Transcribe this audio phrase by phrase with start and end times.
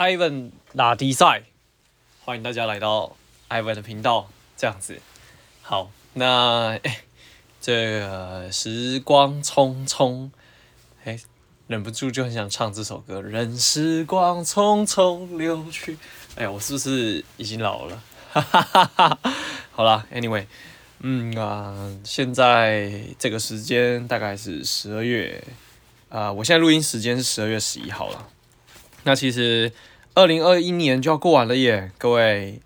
[0.00, 1.42] Ivan 拉迪赛，
[2.24, 3.18] 欢迎大家来到
[3.50, 4.30] Ivan 的频道。
[4.56, 4.98] 这样子，
[5.60, 6.80] 好，那，
[7.60, 10.30] 这个时光匆匆，
[11.04, 11.20] 哎，
[11.66, 13.20] 忍不住就很想唱这首歌。
[13.20, 15.98] 任时光匆匆流去，
[16.34, 18.02] 哎呀，我是不是已经老了？
[18.32, 19.18] 哈哈哈哈。
[19.70, 20.46] 好啦，Anyway，
[21.00, 25.44] 嗯啊，现在这个时间大概是十二月，
[26.08, 28.28] 啊，我现在录音时间是十二月十一号了。
[29.02, 29.72] 那其实
[30.14, 32.60] 二零二一年就要过完了耶，各位。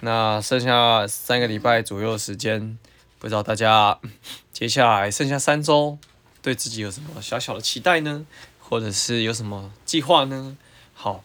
[0.00, 2.78] 那剩下三个礼拜左右的时间，
[3.18, 3.98] 不知道大家
[4.52, 5.98] 接下来剩下三周，
[6.42, 8.24] 对自己有什么小小的期待呢？
[8.60, 10.56] 或者是有什么计划呢？
[10.94, 11.24] 好，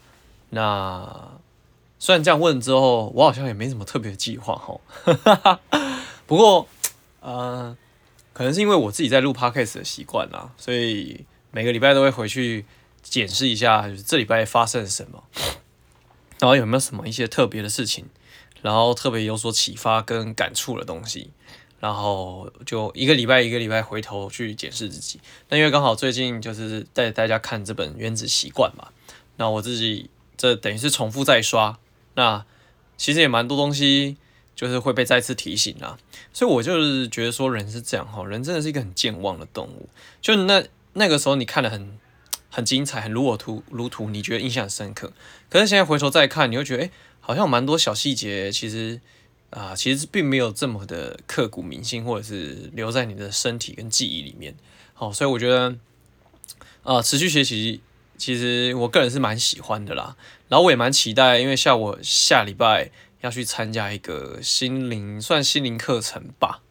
[0.49, 1.31] 那
[1.99, 5.59] 虽然这样问之后，我好像也没什么特别的计划哈。
[6.25, 6.67] 不过，
[7.19, 7.77] 呃，
[8.33, 12.65] 可能是因为我自己在录 podcast 的习惯啦，所以每个礼拜都会回去。
[13.01, 15.23] 检视一下，就是这礼拜发生了什么，
[16.37, 18.05] 然后有没有什么一些特别的事情，
[18.61, 21.31] 然后特别有所启发跟感触的东西，
[21.79, 25.19] 然后就一个礼拜一个礼拜回头去检视自己。
[25.49, 28.89] 那因为刚好最近就是带大家看这本《原子习惯》嘛，
[29.37, 31.79] 那我自己这等于是重复再刷，
[32.15, 32.45] 那
[32.97, 34.17] 其实也蛮多东西
[34.55, 35.97] 就是会被再次提醒啦。
[36.31, 39.89] 所以我就是觉得说人是这样哈，人真的是一个很健忘的动物。
[40.21, 41.97] 就那那个时候你看了很。
[42.49, 45.13] 很精彩，很如我图如图，你觉得印象深刻。
[45.49, 48.99] 可是现在回头再看，你会觉得，哎、好像蛮多小细节，其实
[49.51, 54.55] 啊、其实并没有这么的刻骨铭心，或者是留在你的身体跟记忆里面。
[54.93, 55.69] 好，所以我觉得，
[56.83, 57.81] 啊、呃，持续学习，
[58.17, 60.15] 其实我个人是蛮喜欢的啦。
[60.47, 66.61] 然后我也蛮期待，因为像我下礼拜要去参加一个心灵，算心灵课程吧。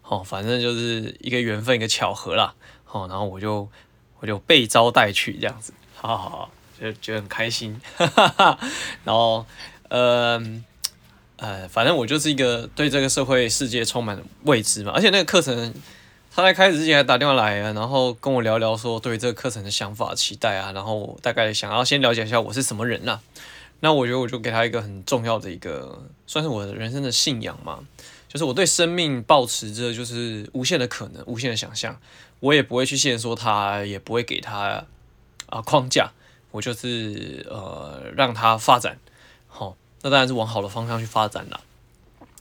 [0.00, 2.54] 好，反正就是一个缘分，一个巧合啦。
[2.84, 3.68] 好，然后我就。
[4.20, 8.58] 我就被招待去这样子，好好好，就觉得很开心，哈哈哈。
[9.04, 9.44] 然后，
[9.88, 10.64] 嗯
[11.36, 14.92] 呃，呃，反正我就是一个对这个社会世界充满未知嘛。
[14.94, 15.74] 而且那个课程，
[16.34, 23.20] 他在开始之前还打电话来，然后跟我聊聊说对这个课程的想法、期待啊，然后大概想要先了解一下我是什么人呐、
[23.80, 27.80] 那我觉得我就给他一个很重要的一个，算是我的人生的信仰嘛，
[28.34, 32.00] 就是我对生命保持着就是无限的可能、无限的想象。
[32.40, 34.84] 我也不会去限缩他，也不会给他
[35.46, 36.10] 啊框架，
[36.50, 38.98] 我就是呃让他发展，
[39.46, 41.60] 好，那当然是往好的方向去发展啦。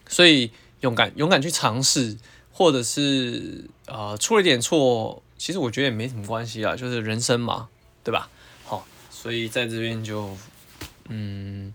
[0.08, 0.52] 所以
[0.82, 2.18] 勇敢勇敢去尝试，
[2.52, 7.70] 或者是呃出了点错，其实我觉得也没什么关系啦，就是人生嘛，
[8.04, 8.32] 对吧？
[8.66, 10.36] 好，所以在这边就
[11.08, 11.72] 嗯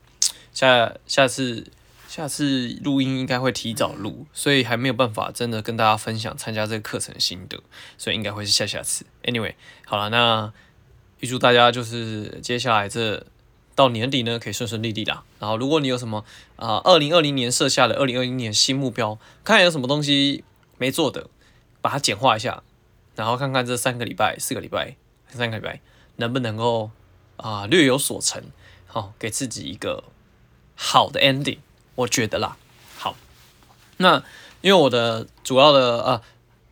[0.52, 1.64] 下下次。
[2.08, 7.62] 下次录音应该会提早录，所以还没有办法真的跟大家分享参加这个课程的心得，
[7.98, 9.04] 所以应该会是下下次。
[9.24, 9.54] Anyway，
[9.84, 10.50] 好了，那
[11.20, 13.26] 预祝大家就是接下来这
[13.74, 15.22] 到年底呢可以顺顺利利啦。
[15.38, 16.24] 然后如果你有什么
[16.56, 20.42] 啊，二零二零年设下的二零二零年新目标，看看有什么东西
[20.78, 21.28] 没做的，
[21.82, 22.62] 把它简化一下，
[23.16, 24.96] 然后看看这三个礼拜、四个礼拜、
[25.28, 25.82] 三个礼拜
[26.16, 26.90] 能不能够
[27.36, 28.42] 啊略有所成，
[28.86, 30.04] 好，给自己一个
[30.74, 31.58] 好的 ending。
[31.98, 32.56] 我觉得啦，
[32.96, 33.16] 好，
[33.96, 34.22] 那
[34.60, 36.22] 因为我的主要的呃，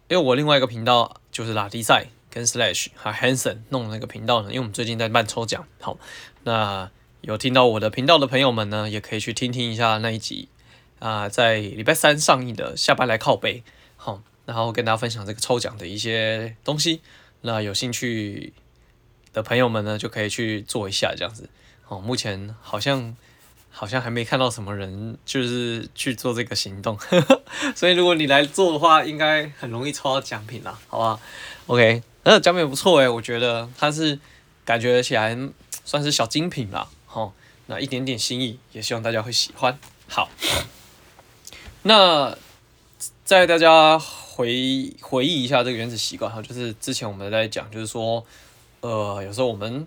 [0.06, 5.98] 因为我另外一个频道就是拉迪赛跟 Slash 还 Hanson 弄的那个频道呢，因为我们最近在办抽奖，好，
[6.44, 6.88] 那
[7.22, 10.48] 有听到我的频道的朋友们呢，也可以去听听一下那一集
[11.00, 13.64] 啊、在礼拜三上映的下班来靠背，
[13.96, 17.00] 好，然后跟大家分享这个抽奖的一些东西，
[17.40, 18.52] 那有兴趣
[19.32, 21.50] 的朋友们呢，就可以去做一下这样子，
[21.82, 23.16] 好，目前好像。
[23.78, 26.98] 好像还没看到什么人就是去做这个行动，
[27.76, 31.20] 所以如果你来做的话，应该很容易抽到奖品啦，好不好
[31.66, 34.18] ？OK，那奖品不错诶，我觉得它是
[34.64, 35.36] 感觉起来
[35.84, 37.30] 算是小精品啦，齁，
[37.66, 39.78] 那一点点心意，也希望大家会喜欢。
[40.08, 40.30] 好，
[41.82, 42.34] 那
[43.26, 48.24] 在大家回回忆一下这个原子习惯哈，就是之前我们在讲，就是说，
[48.80, 49.86] 呃，有时候我们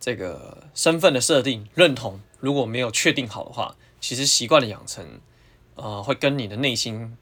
[0.00, 2.20] 这个身份的设定认同。
[2.46, 5.04] 如果没有确定好的话，其实习惯的养成，
[5.74, 7.18] 呃，会跟你的内心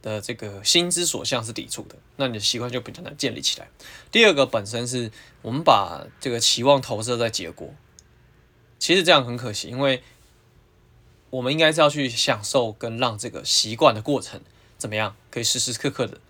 [0.00, 3.68] 的这个心之所向是抵触的，那你的习惯就比较难建立起来。
[4.12, 5.10] 第二个本身是
[5.42, 7.74] 我们把这个期望投射在结果，
[8.78, 10.04] 其实这样很可惜，因为
[11.30, 14.40] 我们应该是要去享受跟让这个习惯的过程
[14.78, 16.20] 怎么样，可以时时刻刻的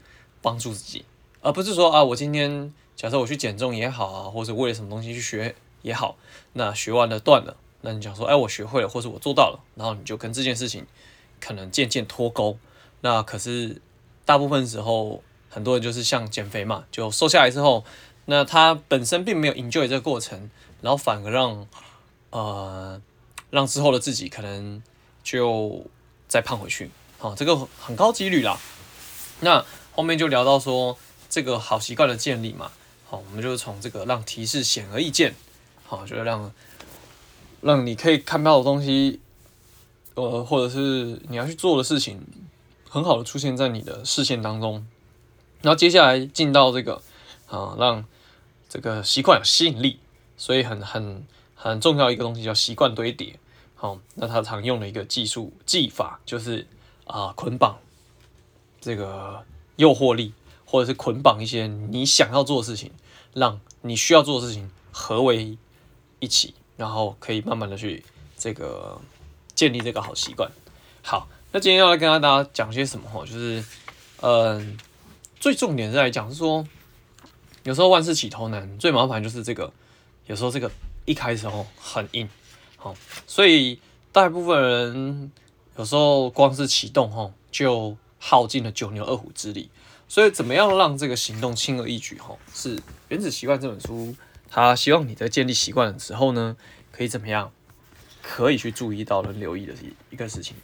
[0.41, 1.05] 帮助自己，
[1.43, 6.17] 而不是说啊，我今天假设我去减重也好啊，或者为了什么东西去学也好，
[6.55, 7.59] 那学完了断了。
[7.83, 10.87] 那你讲说，哎，我学会了，或者我做到了，然后你就跟这件事情
[11.41, 12.59] 可能渐渐脱钩。
[13.01, 13.81] 那可是
[14.25, 17.85] 大部分时候，很多人就是像减肥嘛，就瘦下来之后，
[18.27, 20.51] 那他本身并没有 enjoy 这个过程，
[20.83, 21.67] 然后反而让
[22.31, 23.01] 呃，
[23.51, 24.83] 让之后的自己可能
[25.23, 25.85] 就
[26.29, 26.91] 再胖回去。
[27.19, 28.59] 好，这个很高几率啦。
[29.41, 30.97] 那后面就聊到说
[31.29, 32.71] 这个好习惯的建立嘛。
[33.09, 35.35] 好，我们就从这个让提示显而易见，
[35.85, 36.53] 好，就是让
[37.61, 39.21] 让你可以看到的东西，
[40.15, 42.21] 呃，或者是你要去做的事情，
[42.89, 44.87] 很好的出现在你的视线当中。
[45.63, 47.03] 然后接下来进到这个
[47.47, 48.05] 啊，让
[48.69, 49.99] 这个习惯有吸引力，
[50.37, 53.39] 所以很很很重要一个东西叫习惯堆叠。
[53.75, 56.67] 好，那他常用的一个技术技法就是。
[57.07, 57.77] 啊，捆绑
[58.81, 60.33] 这个诱惑力，
[60.65, 62.93] 或者是捆绑一些你想要做的事情，
[63.35, 65.59] 让你需要做的事情合为
[66.21, 68.03] 一起，然后可以慢慢的去
[68.39, 68.99] 这个
[69.55, 70.51] 建立这个好习惯。
[71.03, 73.09] 好，那今天要来跟大家讲些什么？
[73.11, 73.63] 哈，就是
[74.23, 74.79] 嗯，
[75.39, 76.67] 最重点是来讲是说，
[77.65, 79.71] 有时候万事起头难，最麻烦就是这个，
[80.27, 80.71] 有时候这个
[81.05, 82.27] 一开始哦很硬，
[82.77, 82.95] 好，
[83.27, 83.79] 所以
[84.11, 85.33] 大部分人。
[85.77, 89.71] 有时候光是启动吼，就耗尽了九牛二虎之力。
[90.09, 92.77] 所以怎么样让这个行动轻而易举吼，是
[93.09, 94.15] 《原子习惯》这本书，
[94.51, 96.57] 他希望你在建立习惯的时候呢，
[96.91, 97.53] 可以怎么样，
[98.21, 100.57] 可以去注意到和留意的一一个事情。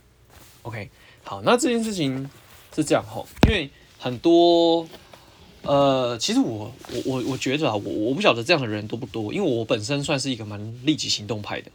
[0.62, 0.90] OK，
[1.24, 2.28] 好，那这件事情
[2.74, 4.86] 是这样哈，因为很多
[5.62, 11.70] 呃，其实我我我我觉得啊，我我不晓得这样的人多不多，因为我本身算是一个蛮立即行动派的，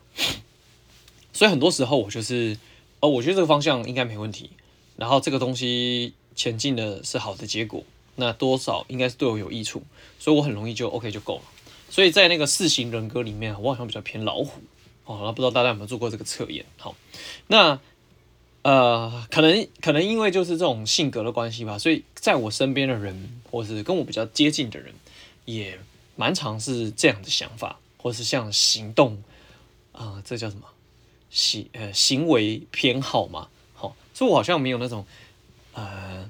[1.34, 2.58] 所以很多时候我就是。
[3.04, 4.52] 哦，我觉得这个方向应该没问题，
[4.96, 7.84] 然后这个东西前进的是好的结果，
[8.18, 9.82] 那多少应该是对我有益处，
[10.20, 11.42] 所以我很容易就 OK 就够了。
[11.92, 14.62] 所以在那个四型人格里面，我好像比较偏老虎
[15.04, 15.20] 哦。
[15.26, 16.66] 那不知道大家有没有做过这个测验？
[16.78, 16.96] 好，
[17.48, 17.80] 那
[18.62, 24.94] 呃，可能可能因为就是这种性格的关系吧，所以在我身边的人，或是跟我比较接近的人，
[25.46, 25.78] 也
[26.16, 29.22] 蛮常是这样的想法，或是像行动
[29.92, 30.64] 啊、这叫什么？
[31.30, 35.06] 行呃行为偏好嘛，好，所以我好像没有那种
[35.74, 36.30] 呃，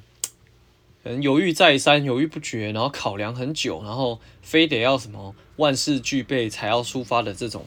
[1.03, 7.65] 可能犹豫再三、犹豫不决，然后考量很久，然后非得要什么万事俱备才要出发的这种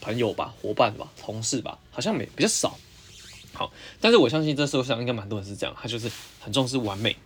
[0.00, 2.76] 朋友吧、伙伴吧、同事吧，好像没比较少。
[3.54, 6.10] 好，但是我相信这社会上应该蛮多人是这样，他就是
[6.40, 7.16] 很重视完美，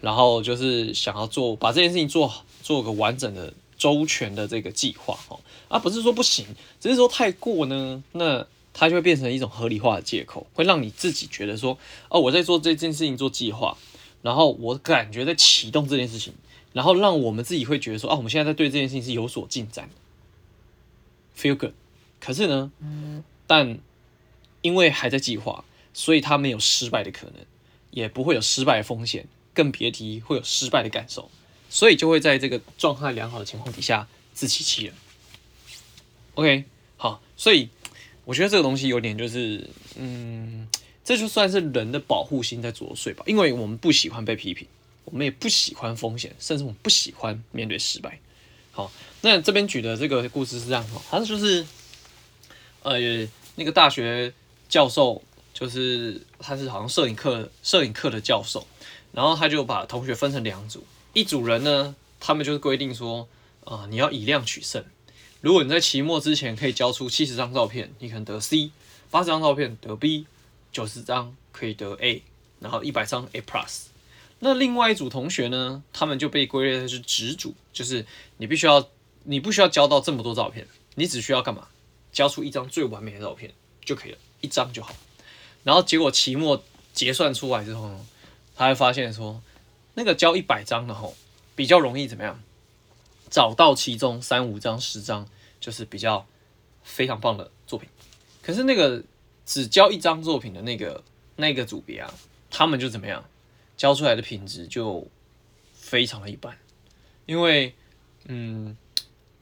[0.00, 2.30] 然后就是想要做把这件事情做，
[2.62, 5.18] 做个完整的、周全的这个计划。
[5.28, 6.44] 哈，啊，不是说不行，
[6.80, 8.46] 只是说太过呢，那。
[8.76, 11.78] 它就会变成一种合理化的借口，会让你自己觉得说，
[12.08, 13.78] 哦，我在做这件事情做计划，
[14.20, 16.34] 然后我感觉在启动这件事情，
[16.74, 19.88] 然后让我们自己会觉得说，啊，我们现在在对这件事情是有所进展
[21.34, 21.72] ，feel good。
[22.20, 22.70] 可是呢，
[23.46, 23.78] 但
[24.60, 27.36] 因为还在计划，所以它没有失败的可能，
[27.90, 31.30] 也不会有失败的风险，更别提会有失败的感受，
[31.70, 34.94] 所以就会在这个状态良好的情况底下自欺欺人。
[36.34, 36.64] OK，
[36.98, 37.70] 好，所以。
[38.26, 40.66] 我觉得这个东西有点就是，嗯，
[41.04, 44.66] 这就算是人的保护心在作祟吧，因为我们不喜欢被批评，
[45.04, 48.18] 我们也不喜欢风险，甚至我们不喜欢面对失败。
[48.72, 48.90] 好，
[49.20, 51.64] 那这边举的这个故事是这样哈，他就是，
[52.82, 52.98] 呃，
[53.54, 54.32] 那个大学
[54.68, 55.22] 教授，
[55.52, 58.66] 就是他是好像摄影课摄影课的教授，
[59.12, 63.28] 然后他就把同学分成两组，一组人呢，他们就是规定说，
[63.64, 64.84] 啊、你要以量取胜。
[65.40, 68.70] 如果你在期末之前可以交出七十张照片，你可能得 C；
[69.10, 70.24] 八十张照片得 B；
[70.72, 72.22] 九十张可以得 A，
[72.60, 73.82] 然后一百张 A plus。
[74.46, 78.04] 那另外一组同学呢，他们就被归类的是直组，就是
[78.36, 78.86] 你必须要，
[79.22, 81.68] 你不需要交到这么多照片，你只需要干嘛？
[82.12, 83.50] 交出一张最完美的照片
[83.82, 84.94] 就可以了，一张就好。
[85.62, 88.06] 然后结果期末结算出来之后呢，
[88.54, 89.40] 他会发现说，
[89.94, 91.16] 那个交一百张的吼，
[91.56, 92.38] 比较容易怎么样？
[93.30, 95.26] 找到其中三五张、十张，
[95.58, 96.26] 就是比较
[96.82, 97.88] 非常棒的作品。
[98.42, 99.02] 可是那个
[99.46, 101.02] 只交一张作品的那个
[101.36, 102.12] 那个组别啊，
[102.50, 103.24] 他们就怎么样？
[103.76, 105.06] 交出来的品质就
[105.72, 106.56] 非常的一般。
[107.26, 107.74] 因为，
[108.26, 108.76] 嗯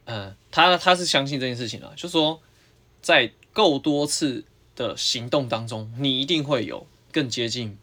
[0.04, 2.40] 嗯、呃，他他是相信这件事情啊，就说
[3.00, 4.44] 在够多次
[4.76, 7.76] 的行动当中，你一定会有更接近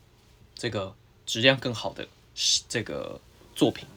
[0.55, 2.07] 这个质量更好的
[2.67, 3.19] 这个
[3.55, 3.87] 作品。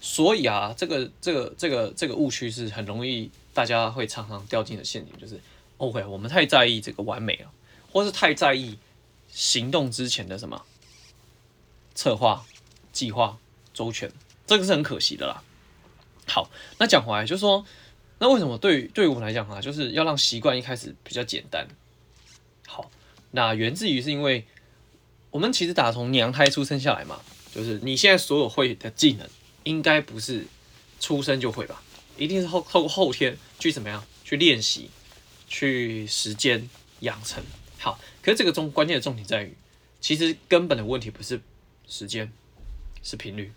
[0.00, 5.40] 所以啊，这个这个这个这个误区是很容易大家会常常掉进的陷阱，就是
[5.78, 7.50] ，OK，我们太在意这个完美了，
[7.90, 8.78] 或是太在意
[9.32, 10.62] 行动之前的什么
[11.96, 12.46] 策划、
[12.92, 13.36] 计划
[13.74, 14.08] 周全，
[14.46, 15.42] 这个是很可惜的啦。
[16.28, 16.48] 好，
[16.78, 17.66] 那讲回来就是说，
[18.20, 21.66] 那为什么对对我们来讲啊，就是要让习惯一开始比较简单？
[22.68, 22.88] 好，
[23.32, 24.46] 那源自于是因为
[25.32, 27.20] 我们其实打从娘胎出生下来嘛，
[27.52, 29.28] 就是你现在所有会的技能。
[29.66, 30.46] 应该不是
[31.00, 31.82] 出生就会吧，
[32.16, 34.88] 一定是后透过后天去怎么样去练习，
[35.48, 37.42] 去时间养成。
[37.76, 39.56] 好，可是这个重关键的重点在于，
[40.00, 41.40] 其实根本的问题不是
[41.88, 42.32] 时间，
[43.02, 43.52] 是频率。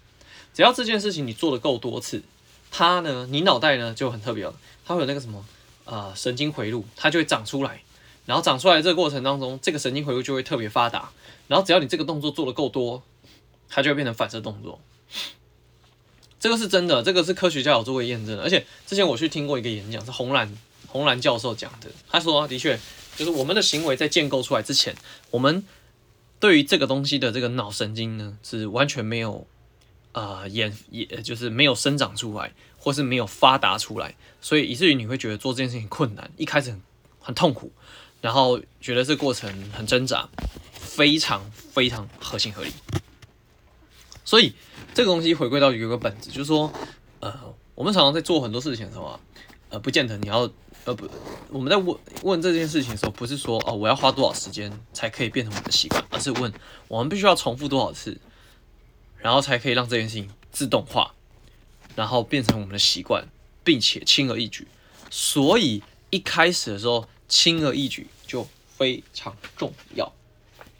[0.54, 2.24] 只要这件事情你做的够多次，
[2.72, 4.54] 它呢，你脑袋呢就很特别了，
[4.86, 5.46] 它会有那个什么
[5.86, 7.82] 呃神经回路，它就会长出来。
[8.26, 11.10] 然后长出来这个过程当中，这个神经回路就会特别发达。
[11.48, 13.02] 然后只要你这个动作做的够多，
[13.68, 14.80] 它就会变成反射动作。
[16.40, 18.44] 这个是真的，这个是科学家有做过验证的。
[18.44, 20.56] 而且之前我去听过一个演讲，是红蓝
[20.88, 21.90] 红蓝教授讲的。
[22.08, 22.80] 他说，的确
[23.16, 24.96] 就是我们的行为在建构出来之前，
[25.32, 25.64] 我们
[26.40, 29.46] 对于这个东西的这个脑神经呢，是完全没有
[30.12, 36.76] 啊演也就是没有生长出来，或是没有发达出来，所以以至于你会觉得做这件事情困难，一开始
[37.20, 37.72] 很痛苦。
[38.22, 40.28] 然后觉得这过程很挣扎，
[40.74, 42.70] 非常非常合情合理。
[44.26, 44.54] 所以
[44.94, 46.70] 这个东西回归到有一个本质，就是说，
[47.22, 47.34] 呃，
[47.76, 49.20] 我们常常在做很多事情的时候啊，
[49.70, 50.52] 呃，不见得你要，
[50.90, 51.08] 呃不，
[51.52, 56.52] 我们在问问这件事情的时候，不是说哦我要花多少时间才可以变成我们的习惯，而是问
[56.88, 58.20] 我们必须要重复多少次，
[59.20, 61.14] 然后才可以让这件事情自动化，
[61.96, 63.28] 然后变成我们的习惯，
[63.64, 64.68] 并且轻而易举。
[65.12, 67.08] 所以一开始的时候。
[67.30, 70.12] 轻而易举就非常重要，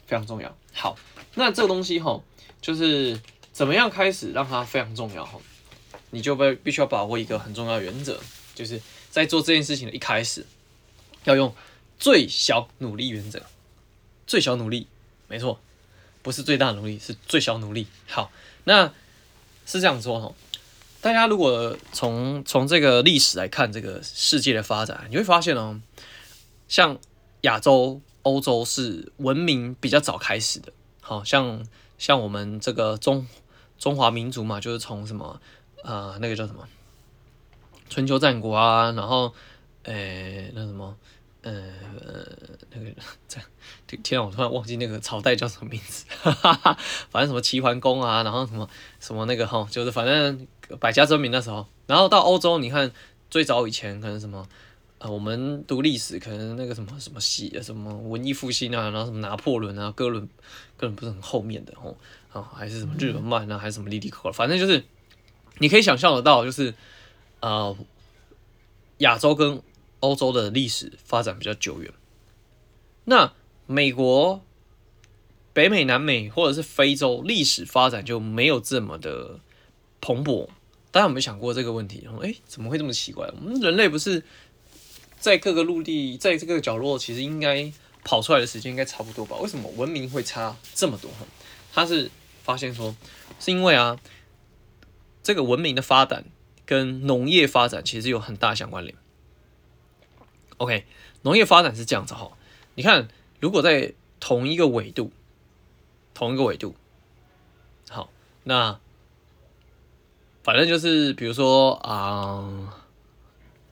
[0.08, 0.52] 非常重要。
[0.72, 0.96] 好，
[1.36, 2.20] 那这个东西哈，
[2.60, 3.20] 就是
[3.52, 5.38] 怎么样开始让它非常重要哈？
[6.10, 8.18] 你就必必须要把握一个很重要原则，
[8.52, 10.46] 就是在做这件事情的一开始，
[11.24, 11.54] 要用
[11.98, 13.42] 最小努力原则。
[14.26, 14.86] 最小努力，
[15.26, 15.60] 没错，
[16.22, 17.88] 不是最大努力，是最小努力。
[18.06, 18.30] 好，
[18.64, 18.92] 那
[19.66, 20.32] 是这样说哈。
[21.00, 25.80] 大家如果从从这个历史来看这个世界的发展，你会发现哦。
[26.68, 26.96] 像
[27.40, 31.66] 亚洲、欧洲是文明比较早开始的，好像
[31.98, 33.26] 像我们这个中
[33.76, 35.40] 中华民族嘛，就是从什么
[35.82, 36.68] 呃那个叫什么
[37.90, 39.34] 春秋战国啊，然后
[39.82, 40.96] 诶、那什么
[41.42, 41.52] 呃
[42.70, 42.90] 那个
[43.28, 43.46] 这样，
[44.02, 46.78] 天啊，我突然忘记那个朝代叫什么名字，哈哈哈，
[47.10, 48.66] 反正什么齐桓公啊，然后什么
[48.98, 50.46] 什么那个哈，就是反正
[50.78, 52.90] 百家争鸣那时候，然后到欧洲，你看
[53.28, 54.48] 最早以前可能什么。
[55.02, 60.28] 呃，我们读历史，可能那个什么什么西，什么文艺复兴啊，然后什么拿破仑啊，哥伦
[60.76, 61.96] 哥伦不是很后面的哦，
[62.30, 64.84] 啊，还是什么日耳曼啊，还是什么利利可，反正就是
[65.56, 66.74] 你可以想象得到，就是
[67.40, 67.76] 呃，
[68.98, 69.62] 亚洲跟
[70.00, 71.92] 欧洲的历史发展比较久远。
[73.04, 73.32] 那
[73.66, 74.40] 美国、
[75.52, 79.40] 北美、南美或者是非洲历史发展就没有这么的
[80.00, 80.48] 蓬勃。
[80.90, 82.08] 大家有没有想过这个问题？
[82.22, 83.28] 哎、怎么会这么奇怪？
[83.28, 84.22] 我们人类不是？
[85.18, 87.70] 在各个陆地，在这个角落，其实应该
[88.02, 89.36] 跑出来的时间应该差不多吧？
[89.36, 91.10] 为什么文明会差这么多？
[91.74, 92.10] 他是
[92.42, 92.96] 发现说，
[93.38, 94.00] 是因为啊，
[95.22, 96.24] 这个文明的发展
[96.70, 98.94] 跟农业发展其实有很大相关联。
[100.58, 100.86] OK，
[101.22, 102.30] 农业发展是这样子哈，
[102.76, 103.08] 你看，
[103.40, 105.10] 如果在同一个纬度，
[106.14, 106.76] 同一个纬度，
[107.88, 108.08] 好，
[108.44, 108.78] 那
[110.44, 111.92] 反正就是比如说啊。
[111.92, 112.72] 呃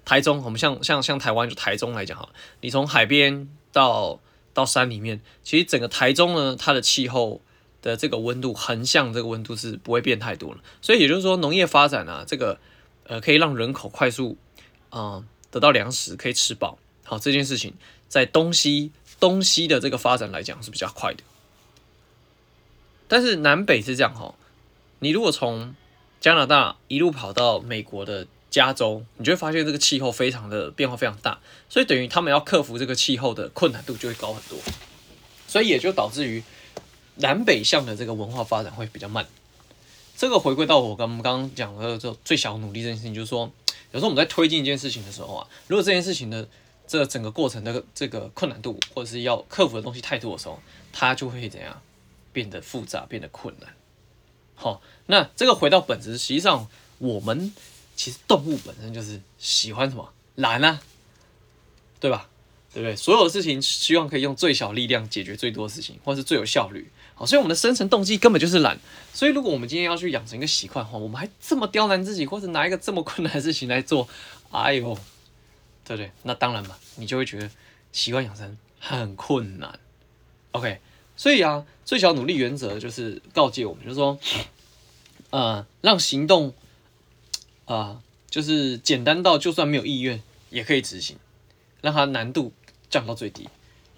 [0.09, 2.31] 台中，我们像像像台湾就台中来讲哈，
[2.63, 4.19] 你从海边到
[4.55, 7.43] 到山里面，其实整个台中呢，它的气候
[7.83, 12.59] 的这个温度横向这个温度是不会变太多了，所以也就是说农业发展啊，这个
[13.09, 14.37] 呃可以让人口快速
[14.91, 17.75] 啊、得到粮食，可以吃饱，好，这件事情
[18.09, 21.25] 在东西东西的这个发展来讲是比较快的，
[23.09, 24.37] 但是南北是这样哈，
[25.01, 25.75] 你如果从
[26.21, 28.29] 加拿大一路跑到美国的。
[28.51, 31.39] 加州，你就会发现这个气候非常的变化非常大，
[31.69, 34.59] 所以等于他们要克服这个气候的困难度就会高很多，
[35.47, 36.43] 所以也就导致于
[37.17, 39.27] 南北向的这个文化发展会比较慢。
[40.19, 43.49] 这个回归到我刚刚讲的这最小努力这件事情，就是说，
[43.93, 46.49] 有时候我们在推进一件事情的时候啊，如果这件事情的
[46.89, 50.61] 这整个过程的这个困难度或者是要克服的东西太多的时候，
[50.93, 51.81] 它就会怎样
[52.33, 53.73] 变得复杂，变得困难。
[54.57, 57.53] 好，那这个回到本质，实际上我们。
[57.95, 60.81] 其实动物本身就是喜欢什么懒啊，
[61.99, 62.29] 对吧？
[62.73, 62.95] 对不对？
[62.95, 66.89] 所有的事情希望可以用最小力量解决最多事情，或是最有效率。
[67.19, 68.79] 好，所以我们的生存动机根本就是懒。
[69.13, 74.09] 所以如果我们今天要去养成一个习惯的话，我们还这么刁难自己，或者拿一个这么困难的事情来做，
[74.53, 74.97] 哎呦，
[75.85, 76.13] 对不对？
[76.23, 77.51] 那当然嘛，你就会觉得
[77.91, 79.79] 习惯养成很困难。
[80.53, 80.79] OK，
[81.17, 84.17] 所以啊，最小努力原则就是告诫我们，就是说，
[85.31, 86.55] 呃，让行动。
[87.67, 91.19] 啊，就是简单到就算没有意愿也可以执行，
[91.83, 92.51] 让它难度
[92.89, 93.47] 降到最低，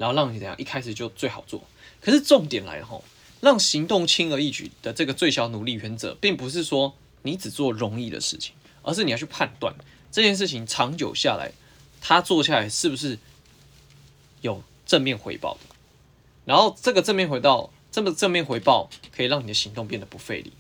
[0.00, 1.62] 然后让你怎样一开始就最好做。
[2.00, 3.04] 可是重点来了吼，
[3.42, 9.74] 让行动轻而易举的这个最小努力原则，并不是说你只做容易的事情，而是你要去判断
[10.10, 11.52] 这件事情长久下来，
[12.00, 13.18] 它做下来是不是
[14.40, 15.60] 有正面回报的。
[16.46, 20.50] 然后这个正面回报，这么正面回报可以让你的行动变得不费力。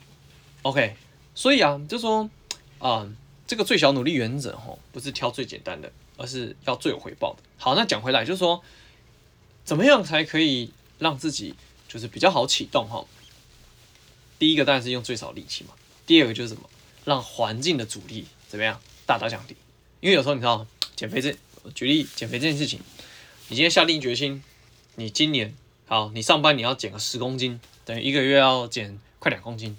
[0.60, 0.94] OK，
[1.34, 2.28] 所以啊，就说
[2.78, 3.16] 啊、嗯，
[3.46, 7.38] 这个最小努力原则吼，不是挑最简单的，而是要最有回报的。
[7.56, 8.62] 好，那讲回来就是说，
[9.64, 11.54] 怎么样才可以让自己
[11.88, 13.04] 就是比较好启动哈？
[14.38, 15.74] 第一个当然是用最少力气嘛。
[16.06, 16.68] 第二个就是什么？
[17.04, 19.56] 让环境的阻力怎么样大大降低？
[20.00, 21.36] 因为有时候你知道，减肥这
[21.74, 22.80] 举例减肥这件事情，
[23.48, 24.42] 你今天下定决心，
[24.96, 25.54] 你今年
[25.86, 29.76] 好，你上班你要减个十公斤，等于一个月要减快两公斤。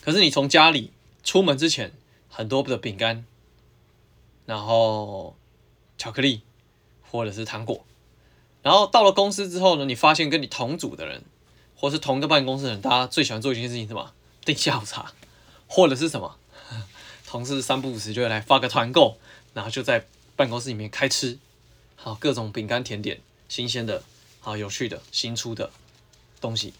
[0.00, 0.90] 可是你从家里
[1.22, 1.92] 出门之前，
[2.28, 3.24] 很多的饼干，
[4.46, 5.36] 然后
[5.98, 6.42] 巧克力
[7.02, 7.84] 或者是糖果，
[8.68, 11.24] 然后到了公司之后呢，你发现跟你同组的人，
[11.74, 14.12] 或是同一个办公室的人，大家最喜欢做一件事情是什么？
[14.44, 15.10] 订下午茶，
[15.66, 16.36] 或者是什么？
[17.26, 19.16] 同事三不五时就会来发个团购，
[19.54, 20.04] 然后就在
[20.36, 21.38] 办公室里面开吃，
[21.96, 24.02] 好各种饼干甜点，新鲜的，
[24.40, 25.70] 好有趣的，新出的
[26.38, 26.74] 东西。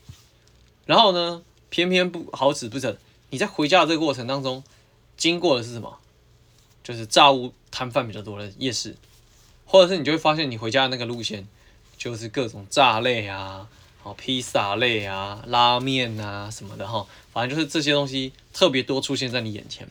[0.84, 2.98] 然后呢，偏偏不好死不死，
[3.30, 4.62] 你在回家的这个过程当中，
[5.16, 5.98] 经过的是什么？
[6.84, 8.94] 就是炸物摊贩比较多的夜市，
[9.64, 11.48] 或者是你就会发现你回家的那个路线，
[11.98, 13.68] 就是各种炸类啊，
[14.00, 19.86] 好披萨类啊，拉面啊什么的哈，反正就是这些东西特别多出现在你眼前。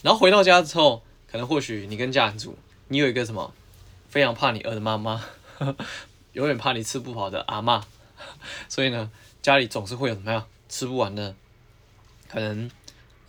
[0.00, 2.56] 然后回到家之后，可能或许你跟家人住，
[2.88, 3.52] 你有一个什么
[4.08, 5.24] 非常怕你饿的妈妈，
[6.32, 7.82] 永远怕你吃不饱的阿嬷，
[8.68, 9.10] 所以呢，
[9.42, 11.34] 家里总是会有什么样吃不完的，
[12.28, 12.70] 可能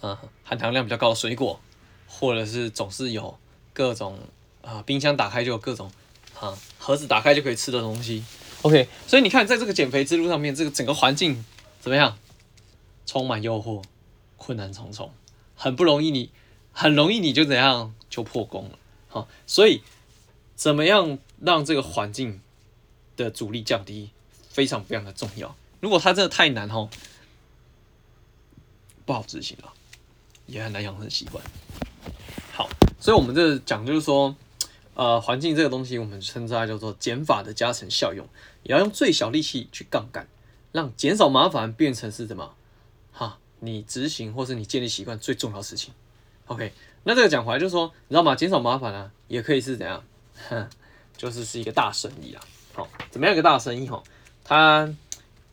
[0.02, 1.60] 呃含糖量比较高的水果，
[2.08, 3.38] 或者是总是有
[3.74, 4.20] 各种
[4.62, 5.92] 啊、呃、冰箱打开就有各种
[6.39, 8.24] 啊、盒子打开就可以吃的东西。
[8.62, 11.44] OK，所以你看在这个减肥之路上面，这个整个环境
[11.80, 12.18] 怎么样？
[13.06, 13.84] 充满诱惑，
[14.38, 15.12] 困难重重，
[15.56, 16.32] 很不容易你。
[16.77, 18.77] 很容易你就怎样就破功了，
[19.08, 19.82] 好，所以
[20.58, 22.42] 怎么样让这个环境
[23.15, 24.10] 的阻力降低，
[24.50, 25.56] 非常非常的重要。
[25.80, 26.89] 如果它真的太难吼，
[29.06, 29.71] 不好执行啊，
[30.48, 31.41] 也很难养成习惯。
[32.52, 32.67] 好，
[33.00, 34.36] 所以我们这讲就是说，
[34.95, 38.27] 呃，环境这个东西，我们称之叫做减法的加成效用，
[38.63, 40.27] 也要用最小力气去杠杆，
[40.71, 42.55] 让减少麻烦变成是什么？
[43.12, 45.93] 哈，你执行或是你建立习惯最重要的事情。
[46.47, 46.71] OK，
[47.03, 48.36] 那这个讲回来就是说，你知道吗？
[48.36, 50.01] 减少麻烦啊，也可以是怎样？
[50.49, 50.69] 哼，
[51.17, 52.41] 就是是一个大生意啊。
[52.73, 53.88] 好，怎么样一个大生意？
[53.89, 54.01] 哈，
[54.43, 54.89] 它，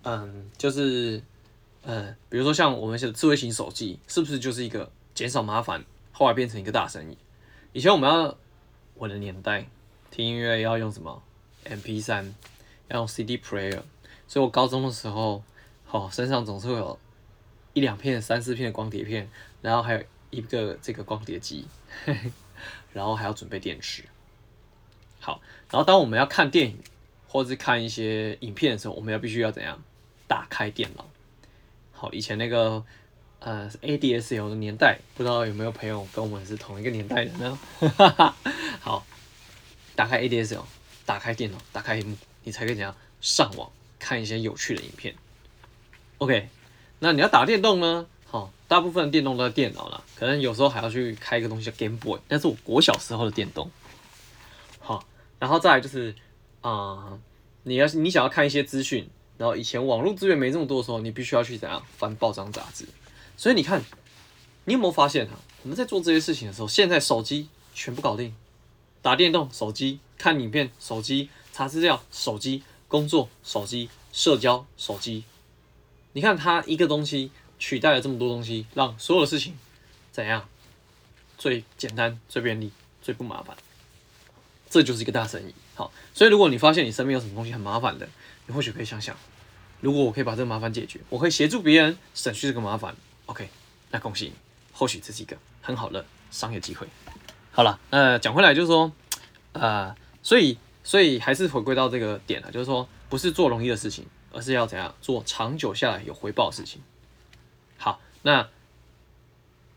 [0.03, 1.23] 嗯，就是，
[1.83, 7.17] 嗯，比如说像我们现在智慧型手机，是不是就是一个减少麻烦，后来变成一个大生意？
[7.73, 8.37] 以前我们要
[9.03, 9.67] 我的年代
[10.13, 11.21] 听音乐要用什么
[11.65, 12.35] ？MP3，
[12.87, 13.81] 要用 CD player，
[14.29, 15.43] 所以我高中的时候，
[15.85, 16.97] 好，身上总是会有
[17.73, 19.29] 一两片、三四片的光碟片，
[19.61, 20.03] 然后还有。
[20.31, 21.67] 一个这个光碟机，
[22.95, 24.03] 然后还要准备电池。
[25.21, 26.79] 好，然后当我们要看电影
[27.29, 29.83] 或者是看一些影片的时候，我们要必须要怎样？
[30.27, 31.05] 打开电脑。
[31.93, 32.83] 好，以前那个
[33.45, 37.59] 呃 ADSL 的年代，不知道有没有朋友跟我们是同一个年代的呢？
[37.97, 38.37] 哈 哈
[38.81, 39.07] 好，
[39.97, 40.63] 打开 ADSL，
[41.05, 45.15] 打开电脑，打开屏幕，你才可以怎样上网看一些有趣的影片。
[46.19, 46.49] OK，
[47.01, 48.07] 那你要打电动呢？
[48.27, 53.71] 好，大部分的电动都在电脑了，可能有时候还要去开一个东西叫 Game Boy，那是我国小时候的电动。
[54.79, 55.05] 好，
[55.41, 56.15] 然后再来就是
[56.61, 57.19] 啊、
[57.65, 62.87] 你要是你想要看一些资讯，然后以前网络资源没这么多的时候，你必须要去怎样翻报章杂志。
[63.43, 63.83] 所以你看，
[64.67, 65.33] 你有没有发现哈？
[65.65, 68.33] 我们在做这些事情的时候，现在手机全部搞定，
[69.03, 75.25] 打电动手机，看影片手机，查资料手机，工作手机，社交手机。
[76.13, 77.33] 你看它一个东西。
[77.59, 79.57] 取代了这么多东西，让所有的事情
[80.11, 80.49] 怎样
[81.39, 83.57] 最简单、最便利、最不麻烦，
[84.69, 85.55] 这就是一个大生意。
[85.77, 88.09] 好，所以如果你发现你身边有什么东西很麻烦的，
[88.47, 89.17] 你或许可以想想，
[89.81, 92.97] 如果我可以把这个麻烦解决，我可以协助别人省去这个麻烦。
[93.33, 93.49] OK，
[93.91, 94.33] 那恭喜你，
[94.75, 96.87] 或许这是一个很好的商业机会。
[97.51, 98.93] 好了，呃，讲回来就是说，
[99.53, 106.83] 呃，所以所以还是回归到这个点了，就是说，不是做容易的事情，而是要怎样做长久下来有回报的事情。
[107.79, 108.47] 好那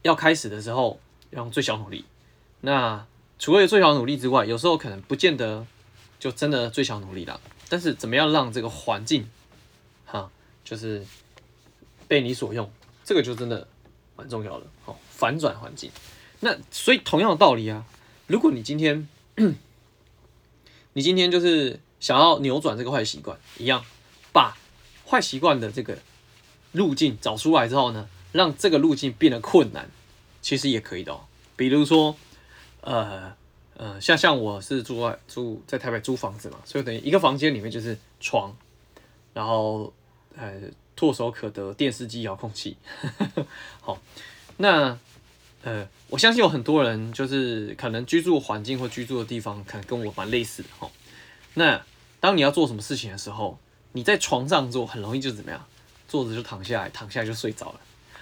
[0.01, 2.03] 要开始的时候要用最小努力。
[2.59, 3.05] 那
[3.39, 5.65] 除了最小努力之外，有时候可能不见得
[6.19, 7.39] 就真的最小努力了。
[7.69, 9.29] 但是怎么样让这个环境，
[10.05, 10.29] 哈，
[10.65, 11.05] 就是
[12.09, 12.69] 被你所用，
[13.05, 13.65] 这个就真的
[14.17, 14.65] 蛮重要的。
[14.83, 15.89] 好，反转环境。
[16.41, 17.85] 那所以同样的道理啊，
[18.27, 19.07] 如果你今天，
[20.93, 23.85] 你今天就是想要扭转这个坏习惯，一样
[24.33, 24.57] 把
[25.07, 25.97] 坏习惯的这个
[26.73, 29.89] 路径找出来之后呢，让这个路径变得困难，
[30.41, 31.21] 其实也可以的哦。
[31.55, 32.17] 比如说，
[32.81, 33.33] 呃
[33.77, 38.55] 呃，像像我是住在住在台北租房子嘛，所以等于一个房间里面就是床，
[39.33, 39.93] 然后
[40.35, 40.53] 呃
[40.97, 42.77] 唾手可得电视机遥控器。
[43.81, 43.99] 好，
[44.57, 44.97] 那
[45.63, 50.89] 呃我相信有很多人就是可能居住环境或居住的地方可能跟我蛮类似的哈。
[51.55, 51.83] 那
[52.19, 53.59] 当你要做什么事情的时候，
[53.93, 55.65] 你在床上做很容易就怎么样，
[56.07, 57.79] 坐着就躺下来，躺下来就睡着了，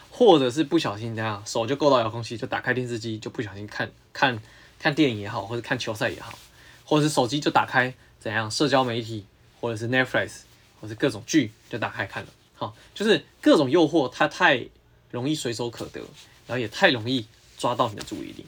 [0.10, 4.42] 或者是不小心这样手就够到遥控器，就打开电视机，就不小心看看。
[4.80, 6.38] 看电影也好，或者看球赛也好，
[6.84, 9.26] 或者是手机就打开怎样社交媒体，
[9.62, 10.42] 或者是 Netflix，
[10.82, 12.30] 或者是各种剧就打开看了。
[12.56, 14.66] 好，就是各种诱惑，它太
[15.12, 16.00] 容易随手可得，
[16.48, 17.26] 然后也太容易
[17.58, 18.46] 抓到你的注意力。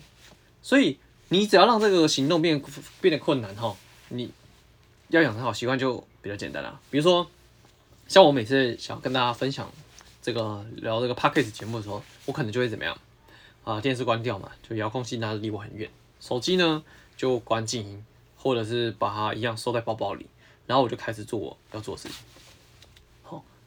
[0.62, 0.98] 所以
[1.30, 2.62] 你只要让这个行动变
[3.02, 3.76] 变得困难哈，
[4.10, 4.32] 你
[5.10, 6.80] 要养成好习惯就比较简单了。
[6.90, 7.28] 比如说，
[8.08, 9.72] 像我每次想跟大家分享
[10.22, 12.98] 这个聊这个 Podcast 节目的时候，我可能就会怎么样
[13.64, 13.82] 啊？
[13.82, 15.90] 电视关掉嘛，就遥控器拿得离我很远。
[16.20, 16.84] 手机呢
[17.18, 18.06] 就关静音，
[18.38, 20.26] 或者是把它一样收在包包里，
[20.66, 22.18] 然后我就开始做我要做的事情。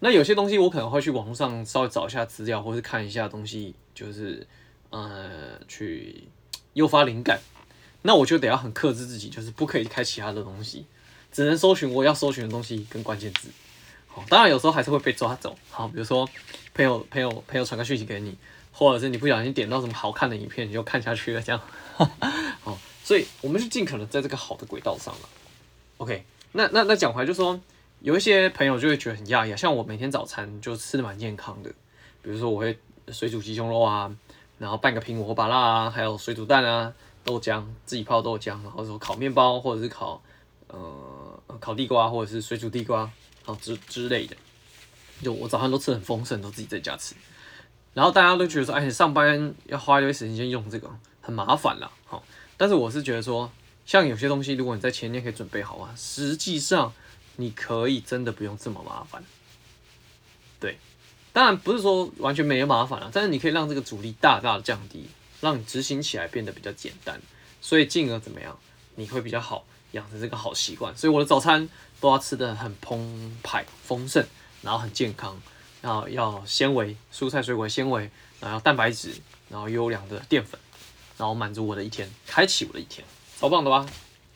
[0.00, 4.46] 那有些东西我可能会去网络上稍微找一下资料，或是看一下东西，就是
[4.90, 6.24] 呃去
[6.74, 7.40] 诱发灵感。
[8.02, 10.86] 那我就得要很克制自己，就是不可以开其他的东西，
[11.32, 13.48] 只能搜寻我要搜寻的东西跟关键字。
[14.06, 15.56] 好，当然有时候还是会被抓走。
[15.70, 16.28] 好，比如说
[16.74, 18.36] 朋友 朋友朋友传个讯息给你。
[18.70, 21.60] 或者是你不小心点到什么好看的影片，你就看下去了，这样，
[22.62, 25.28] 好，所以我们是尽可能在这个好的轨道上了。
[25.96, 27.58] OK，那那那讲回来，就说
[28.00, 31.70] 有一些朋友就会觉得很讶异，像我每天早餐就吃的蛮健康的，
[32.22, 34.14] 比如说我会水煮鸡胸肉啊，
[34.58, 36.92] 然后拌个苹果把辣啊，还有水煮蛋啊，
[37.24, 40.22] 豆浆自己泡豆浆，然后说烤面包或者是烤
[40.68, 43.10] 呃烤地瓜或者是水煮地瓜，
[43.42, 44.36] 好之之类的，
[45.22, 47.16] 就我早餐都吃的很丰盛，都自己在家吃。
[47.94, 50.88] 然后大家都觉得说，哎，上班要花一堆时间用这个，
[51.20, 51.90] 很麻烦啦。
[52.06, 52.22] 好，
[52.56, 53.50] 但是我是觉得说，
[53.84, 56.92] 像有些东西，如果你在前天可以准备好啊，实际上
[57.40, 59.24] 你可以真的不用这么麻烦。
[60.60, 60.76] 对，
[61.32, 65.08] 当然不是说完全没有麻烦了，但是你可以让这个阻力大大的降低，
[65.40, 67.20] 让你执行起来变得比较简单，
[67.60, 68.58] 所以进而怎么样，
[68.96, 70.96] 你会比较好养成这个好习惯。
[70.96, 71.68] 所以我的早餐
[72.00, 74.26] 都要吃得很澎湃、丰盛，
[74.62, 75.40] 然后很健康。
[75.80, 79.14] 然后要纤维，蔬菜水果纤维，然后蛋白质，
[79.48, 80.58] 然后优良的淀粉，
[81.16, 83.06] 然后满足我的一天，开启我的一天，
[83.38, 83.86] 超棒的吧？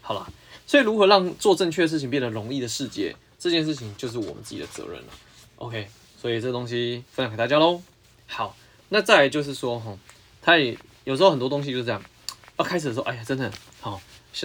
[0.03, 0.33] 好了，
[0.73, 5.09] 所以如何让做正确的事情变得容易的世界，这件事情就是我们自己的责任了。
[5.57, 5.87] OK，
[6.19, 7.83] 所以这东西分享给大家喽。
[8.27, 8.57] 好，
[8.89, 9.95] 那再来就是说，哈，
[10.41, 12.03] 他也有时候很多东西就是这样，
[12.57, 14.01] 要开始的时候，哎呀，真的好，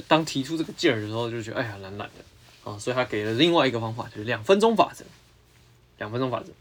[0.09, 5.05] 当提出这个劲儿的时候，就觉得哎呀，懒懒的啊，所以他给了另外一个方法，就是两分钟法则，
[5.99, 6.51] 两分钟法则。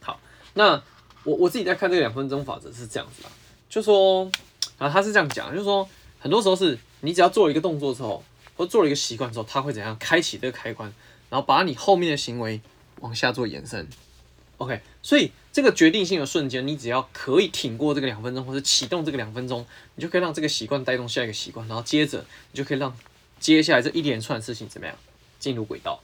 [0.00, 0.18] 好
[0.54, 0.82] 那
[1.22, 3.28] 我我自己在看这个两分钟法则是这样子的，
[3.68, 4.28] 就说
[4.76, 8.24] 啊，他是这样讲，就是说很多时候是你只要做一个动作之后，
[8.58, 10.92] 或做了一个习惯之后，它会怎样开启这个开关，
[11.30, 12.60] 然后把你后面的行为
[13.00, 13.88] 往下做延伸。
[14.58, 22.94] OK，所以这个决定性的瞬间，你只要可以挺过这个两分钟，或者启动这个两分钟，你就可以让这个习惯带动下一个习惯，然后接着你就可以让
[23.38, 24.96] 接下来这一连串事情怎么样
[25.38, 26.00] 进入轨道。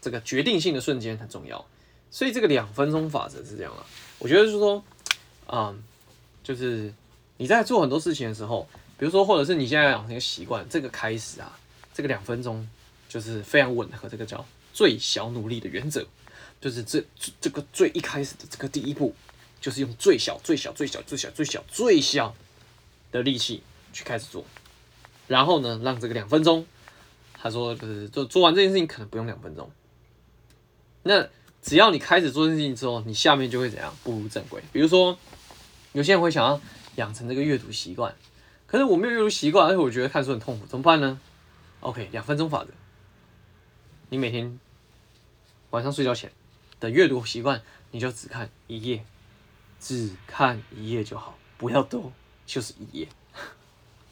[0.00, 1.66] 这个决定性的瞬间很重要。
[2.10, 3.84] 所以这个两分钟法则是这样的，
[4.20, 4.80] 我觉得是说，
[5.48, 5.82] 嗯，
[6.44, 6.94] 就是
[7.38, 11.58] 你在做很多事情的时候，比如说，或者是你现在养成一个习惯，这个开始啊，
[11.94, 12.68] 这个两分钟
[13.08, 16.04] 就是非常吻合这个叫最小努力的原则，
[16.60, 17.02] 就是这
[17.40, 19.14] 这个最一开始的这个第一步，
[19.60, 22.34] 就是用最小最小最小最小最小最小
[23.10, 24.44] 的力气去开始做，
[25.28, 26.66] 然后呢，让这个两分钟，
[27.32, 29.70] 他说就是做做完这件事情可能不用两分钟，
[31.04, 31.28] 那。
[31.66, 34.62] 只要你开始做这件事情之后，你下面就会怎样步入正轨。
[34.70, 35.16] 比如说，
[35.94, 36.60] 有些人会想要
[36.96, 38.14] 养成这个阅读习惯，
[38.66, 41.18] 可是我没有阅读习惯，而且我觉得看书很痛苦，怎么办呢
[41.84, 42.70] ？OK，两分钟法则，
[44.08, 44.58] 你每天
[45.68, 46.32] 晚上睡觉前
[46.80, 49.04] 的阅读习惯，你就只看一页，
[49.78, 52.10] 只看一页就好，不要多，
[52.46, 53.08] 就是一页。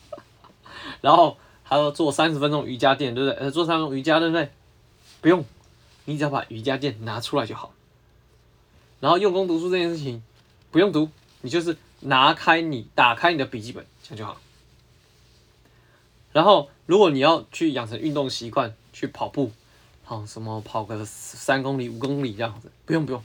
[1.00, 3.38] 然后还要做三十分钟瑜伽垫，对不对？
[3.38, 4.50] 呃，做三十分钟瑜伽，对不对？
[5.22, 5.44] 不用。
[6.04, 7.72] 你只要把瑜伽垫拿出来就好，
[9.00, 10.22] 然后用功读书这件事情
[10.70, 11.08] 不用读，
[11.40, 14.40] 你就是拿开你打开你的笔记本这样就好。
[16.32, 19.52] 然后如果你要去养成运动习惯，去跑步，
[20.04, 23.22] 好什么跑个三公里、五公里这样子，不用不用。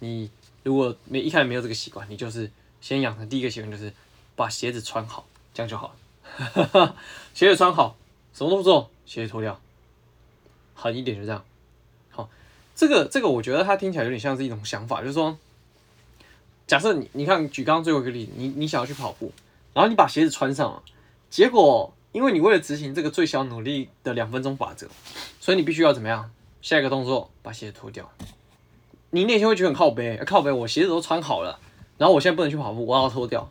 [0.00, 0.30] 你
[0.62, 2.50] 如果没一开始没有这个习惯，你就是
[2.80, 3.92] 先养成第一个习惯，就是
[4.34, 6.96] 把鞋子穿好，这样就好了。
[7.34, 7.96] 鞋子穿好，
[8.34, 9.60] 什么都不做，鞋子脱掉，
[10.74, 11.44] 狠一点就这样。
[12.10, 12.28] 好
[12.74, 15.38] 这个这个，我觉得它听起来有点像是一种想法，就是说，
[16.66, 19.32] 假设你你看举刚刚最后一个例子，你你想要去跑步，
[19.74, 20.82] 然后你把鞋子穿上了，
[21.28, 24.88] 结果因为你为了执行这个最小努力的两分钟法则，
[25.40, 26.30] 所以你必须要怎么样？
[26.60, 28.10] 下一个动作，把鞋子脱掉。
[29.10, 31.58] 你内心会觉得很靠背，靠背，我鞋子都穿好了，
[31.98, 33.50] 然后我现在不能去跑步，我要脱掉，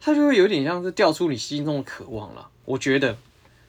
[0.00, 2.48] 它就会有点像是掉出你心中的渴望了。
[2.64, 3.16] 我觉得，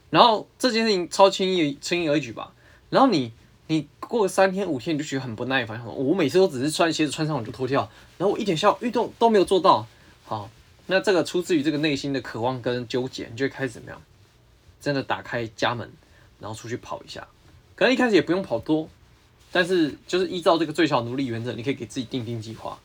[0.10, 2.54] 然后这件事情超轻易，轻易而举吧。
[2.90, 3.32] 然后你，
[3.68, 5.86] 你过个三天五天，你就觉得很不耐烦。
[5.86, 9.86] 我每次都只是穿鞋子穿上我就脱掉，然后我一点效运动都没有做到。
[10.26, 10.50] 好，
[10.88, 14.02] 那这个出自于这个内心的渴望跟纠结，你就会开始怎么样？
[14.82, 15.92] 真的打开家门，
[16.40, 17.28] 然后出去跑一下。
[17.76, 18.90] 可能一开始也不用跑多。
[19.50, 22.78] 但是就是依照这个最小努力原则，你可以给自己定定计划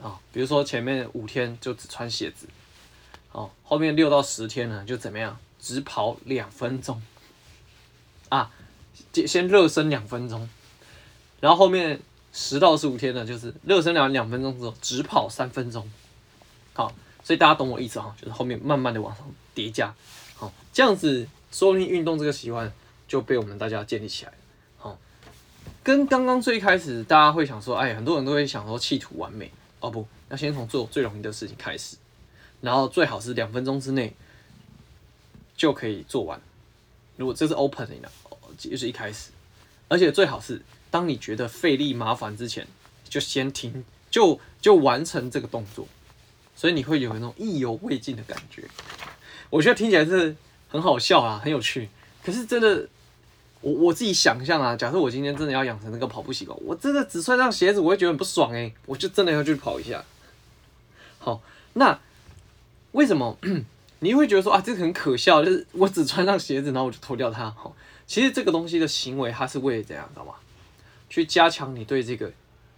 [0.00, 2.46] 啊，比如说前面五天就只穿鞋子，
[3.32, 7.02] 哦，后面六到十天呢就怎么样，只跑两分钟
[8.28, 8.52] 啊，
[9.26, 10.48] 先热身两分钟，
[11.40, 12.00] 然后后面
[12.32, 15.90] 十到十五天呢就是热身两两分钟之后只跑三分钟，
[16.72, 16.94] 好，
[17.26, 19.92] 所以大家懂我意思哈，就是后面慢慢的往上叠加，
[20.36, 22.72] 好，这样子说不定运动这个习惯
[23.08, 24.32] 就被我们大家建立起来。
[24.76, 24.96] 好
[25.82, 31.96] 跟刚刚最开始，大家会想说，哎，很多人都会想说企图完美哦，不要先从做最容易的事情开始，
[32.60, 34.14] 然后最好是两分钟之内
[35.56, 36.40] 就可以做完。
[37.16, 38.08] 如果这是 opening 的，
[38.56, 39.32] 就是一开始，
[39.88, 40.62] 而且最好是
[40.92, 42.64] 当你觉得费力麻烦之前，
[43.08, 45.88] 就先停，就就完成这个动作，
[46.56, 48.64] 所以你会有那种意犹未尽的感觉。
[49.50, 50.34] 我觉得听起来是
[50.68, 51.88] 很好笑啊，很有趣，
[52.24, 52.88] 可是真的。
[53.62, 60.04] 我我自己想象啊，假设我今天真的要养成那个跑步习惯，我真的只穿上鞋子，我会觉得很不爽哎、我就真的要去跑一下。
[61.18, 61.40] 好，
[61.72, 61.98] 那
[62.92, 63.36] 为什么
[64.00, 65.42] 你会觉得说啊，这个很可笑？
[65.42, 67.50] 就是我只穿上鞋子，然后我就脱掉它。
[67.50, 67.74] 好，
[68.06, 70.34] 其实这个东西的行为，它是为了怎样，知道吗？
[71.08, 72.30] 去加强你对这个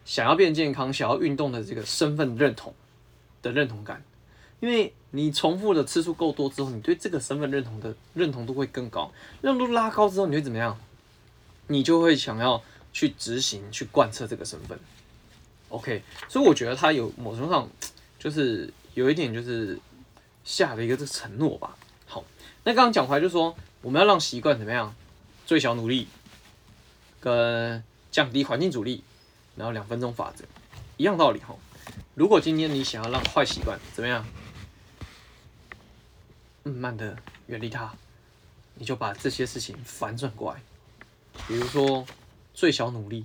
[0.07, 2.73] 想要变健康、想要运动的这个身份认同
[3.49, 4.03] 的认同感，
[4.61, 4.93] 因为。
[5.11, 9.11] 你重复的次数够多之后，你对这个身份认同的认同度会更高。
[9.41, 10.79] 认同度拉高之后，你会怎么样？
[11.69, 14.79] 你就会想要去执行、去贯彻这个身份。
[15.71, 17.71] OK，所以我觉得他有某种程度上
[18.19, 19.81] 就是有一点就是
[20.45, 21.75] 下了一个这承诺吧。
[22.05, 22.23] 好，
[22.65, 24.95] 那刚刚讲回来就说，我们要让习惯怎么样？
[25.47, 26.07] 最小努力
[27.19, 29.03] 跟降低环境阻力，
[29.57, 30.45] 然后两分钟法则
[30.99, 31.57] 一样道理哈。
[32.19, 34.27] 如果今天你想要让坏习惯怎么样？
[36.65, 37.93] 慢慢的远离它，
[38.75, 40.61] 你就把这些事情反转过来。
[41.47, 42.05] 比如说，
[42.53, 43.25] 最小努力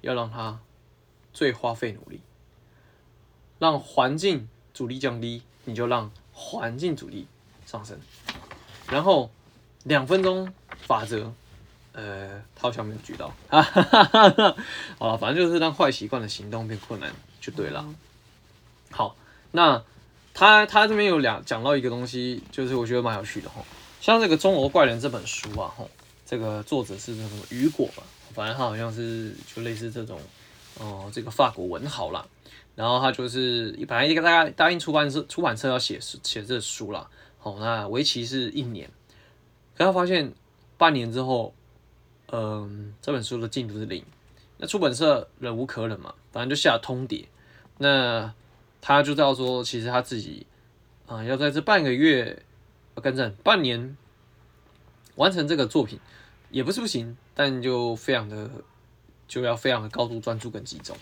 [0.00, 0.58] 要让它
[1.32, 2.20] 最花费努力，
[3.60, 7.28] 让环境阻力降低，你就让环境阻力
[7.64, 7.96] 上升。
[8.88, 9.30] 然后
[9.84, 11.32] 两分钟法则，
[11.92, 14.56] 呃，他好像没有举到，哈哈哈哈。
[14.98, 17.86] 好了，反正就是让坏习惯的行动变困难就对了。
[18.92, 19.16] 好，
[19.50, 19.82] 那。
[20.34, 23.62] 他他这边有两讲到一个东西，就是我觉得蛮有趣的哈，
[24.00, 25.84] 像这个《钟楼怪人》这本书啊，哈，
[26.24, 27.44] 这个作者是什么？
[27.50, 28.02] 雨果吧，
[28.32, 30.18] 反正他好像是就类似这种，
[30.80, 32.26] 哦、这个法国文豪啦，
[32.74, 37.06] 然后他就是本来一个大家答应出版社出版社要写写这书啦，
[37.38, 38.90] 好，那为期是一年，
[39.76, 40.32] 可他发现
[40.78, 41.52] 半年之后，
[42.28, 44.02] 嗯、这本书的进度是零，
[44.56, 47.26] 那出版社忍无可忍嘛，反正就下通牒，
[47.76, 48.32] 那。
[48.82, 50.46] 他就知道说，其实他自己
[51.06, 52.42] 啊、要在这半个月，
[52.96, 53.96] 跟着半年
[55.14, 56.00] 完成这个作品，
[56.50, 58.50] 也不是不行，但就非常的
[59.28, 60.96] 就要非常的高度专注跟集中。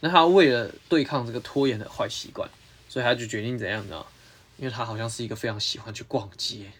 [0.00, 2.50] 那他为了对抗这个拖延的坏习惯，
[2.88, 4.04] 所以他就决定怎样呢？
[4.56, 6.72] 因为他好像是一个非常喜欢去逛街、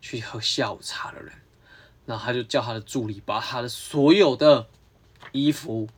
[0.00, 1.32] 去喝下午茶的人，
[2.04, 4.66] 那他就叫他的助理把他的所有的
[5.32, 5.88] 衣服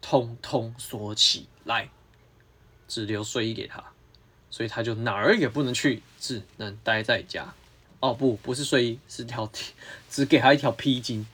[0.00, 1.88] 通通锁起来。
[2.90, 3.82] 只留睡衣给他，
[4.50, 7.54] 所以他就哪儿也不能去，只能待在家。
[8.00, 9.48] 哦，不，不是睡衣，是条，
[10.10, 11.24] 只给他一条披巾，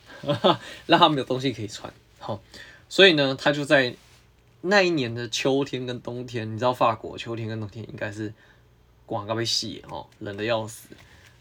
[0.84, 1.90] 让他没有东西可以穿。
[2.18, 2.42] 好，
[2.90, 3.96] 所以呢，他就在
[4.60, 8.34] 那一年的秋天跟冬天，你知道法国秋天跟冬天应该是
[9.06, 10.88] 广告被洗哦，冷得要死。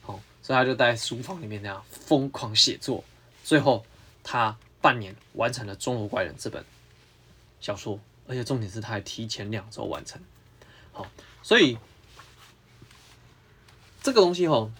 [0.01, 3.03] 好，所以他就在书房里面那样疯狂写作，
[3.43, 3.83] 最后
[4.23, 6.63] 他半年完成了《钟楼怪人》这本
[7.59, 7.99] 小说。
[8.27, 10.19] 而且重点是，他还提前两周完成。
[10.91, 11.05] 好，
[11.43, 11.77] 所以
[14.01, 14.71] 这个东西吼，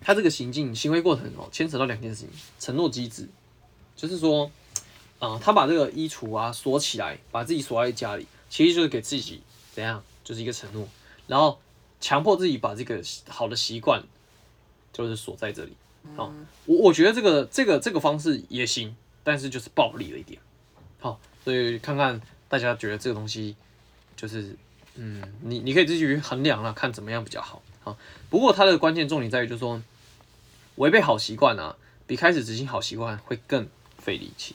[0.00, 3.28] 他这个行径行为过程哦，牵扯到两件事情：承诺机制，
[3.94, 4.50] 就是说，
[5.18, 9.42] 啊、呃，他把这个衣橱啊锁起来，把自己锁在家里，其实就是给自己
[9.72, 10.88] 怎样，就是一个承诺，
[11.26, 11.60] 然后
[12.00, 14.02] 强迫自己把这个好的习惯，
[14.92, 15.72] 就是锁在这里。
[16.16, 16.32] 好，
[16.64, 20.40] 我我觉得这个这个这个方式也行，但是就是暴力了一点。
[20.98, 22.20] 好，所以看看。
[22.48, 23.54] 大家觉得这个东西
[24.16, 24.56] 就是，
[24.94, 27.62] 嗯，你你可以自己去衡量了，看怎么样比较好。
[27.82, 27.96] 好，
[28.30, 29.82] 不过它的关键重点在于，就是说，
[30.76, 34.54] 违背好习惯啊，比开始执行好习惯会更费力气，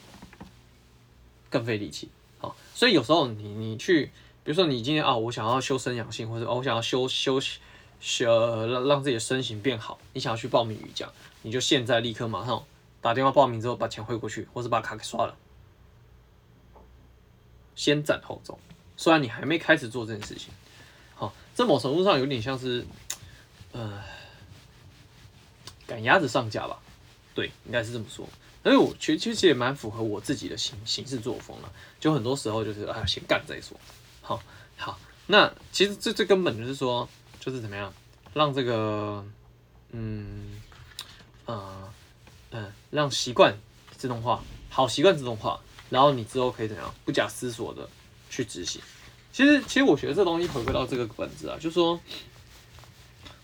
[1.48, 2.08] 更费力气。
[2.38, 4.06] 好，所以有时候你你去，
[4.42, 7.40] 比如说你今天啊，我想要修身养性，或者，我想要修修
[8.00, 11.08] 修让让自己的身形变好，你想要去报名瑜伽，
[11.42, 12.62] 你就现在立刻马上
[13.00, 15.34] 打电话报名之后把钱汇过去，或者把卡给刷了，
[17.74, 18.58] 先斩后奏。
[18.96, 20.52] 虽然你还没开始做这件事情，
[21.14, 22.86] 好，这某程度上有点像是，
[23.72, 24.02] 呃，
[25.86, 26.78] 赶鸭子上架吧，
[27.34, 28.28] 对，应该是这么说。
[28.64, 33.78] 因为我其实其实也蛮符合我自己的行行事作风了，就很多时候就是啊，先干再说。
[34.22, 34.42] 好，
[34.76, 37.06] 好，那其实最最根本就是说，
[37.40, 37.92] 就是怎么样
[38.32, 39.22] 让这个，
[39.90, 40.62] 嗯，
[41.44, 41.92] 呃，
[42.52, 43.54] 嗯，让习惯
[43.96, 45.60] 自动化，好习惯自动化，
[45.94, 47.88] 然后你之后可以怎样不假思索的
[48.28, 48.82] 去执行。
[49.32, 52.00] 其实，其实我觉得这东西回归到这个本质啊，就是说，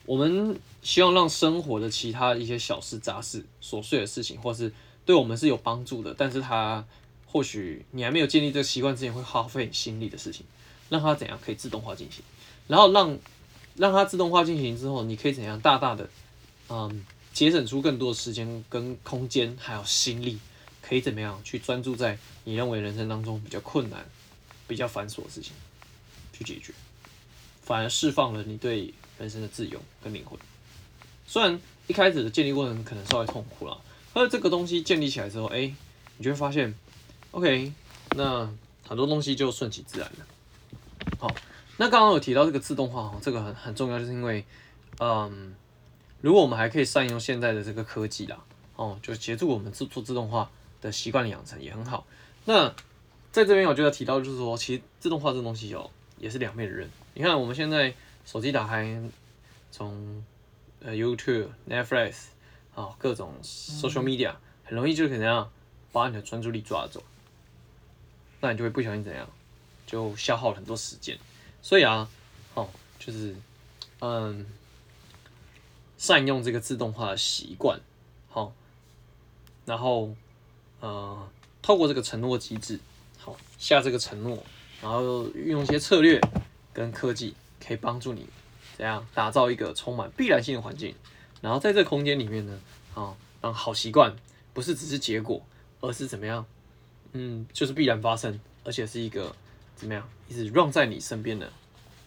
[0.05, 4.73] 我们希望让生活的其他一些小事、杂事、琐碎的事情，或是
[5.07, 6.85] 对我们是有帮助的，但是它
[7.25, 10.45] 或许你还没有建立这个习惯之前会耗费你心力的事情，
[10.89, 12.25] 让它怎样可以自动化进行，
[12.67, 13.17] 然后让
[13.77, 16.11] 让它自动化进行之后，你可以怎样大大的
[16.69, 20.39] 嗯节省出更多的时间跟空间，还有心力，
[20.91, 24.05] 可以怎么样去专注在你认为人生当中比较困难、
[24.67, 25.53] 比较繁琐的事情
[26.33, 26.75] 去解决，
[27.63, 30.37] 反而释放了你对人生的自由跟灵魂。
[31.29, 33.81] 虽然一开始的建立过程可能稍微痛苦了。
[34.13, 35.73] 而这个东西建立起来之后，哎、
[36.17, 36.75] 你就会发现
[37.31, 37.73] ，OK，
[38.17, 38.53] 那
[38.85, 40.27] 很多东西就顺其自然了。
[41.21, 41.33] 好，
[41.77, 44.45] 那刚刚有提到这个自动化哈，这个很很重要，就是因为，
[44.99, 45.55] 嗯，
[46.21, 48.43] 如果我们还可以善用现在的这个科技啦，
[48.75, 52.07] 哦，就协助我们做做自动化的习惯的养成也很好。
[52.45, 52.69] 那
[53.33, 56.89] 在这边我就要提到，就是说，其实自动化这东西哦，也是两面的刃。
[57.15, 59.01] 你看我们现在手机打开，
[59.71, 60.25] 从
[60.83, 62.27] 呃 YouTube、Netflix。
[62.73, 64.33] 啊，各种 social media
[64.65, 65.51] 很容易就怎样
[65.91, 67.03] 把你的专注力抓走，
[68.41, 69.29] 那你就会不小心怎样，
[69.87, 71.19] 就消耗了很多时间。
[71.61, 72.09] 所以啊，
[72.55, 73.35] 哦，就是
[73.99, 74.47] 嗯，
[75.99, 77.81] 善用这个自动化的习惯，
[78.29, 78.53] 好，
[79.67, 80.15] 然后
[80.81, 81.29] 呃，
[81.63, 82.79] 透过这个承诺机制，
[83.19, 84.43] 好，下这个承诺，
[84.83, 86.21] 然后运用一些策略
[86.73, 88.27] 跟科技，可以帮助你
[88.77, 90.95] 怎样打造一个充满必然性的环境。
[91.41, 92.59] 然后在这个空间里面呢，
[92.95, 94.15] 啊，让好习惯
[94.53, 95.43] 不是只是结果，
[95.81, 96.45] 而是怎么样？
[97.13, 99.35] 嗯，就是必然发生，而且是一个
[99.75, 101.51] 怎么样，一直 run 在你身边的